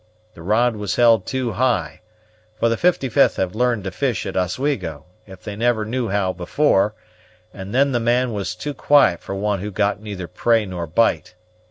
[0.33, 2.01] The rod was held too high,
[2.59, 6.95] for the 55th have learned to fish at Oswego, if they never knew how before;
[7.53, 11.35] and then the man was too quiet for one who got neither prey nor bite.